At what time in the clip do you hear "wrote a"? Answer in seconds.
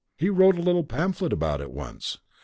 0.31-0.63